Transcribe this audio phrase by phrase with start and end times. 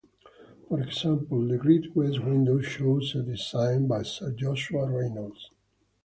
[0.67, 5.51] For example, the Great West window shows a design by Sir Joshua Reynolds.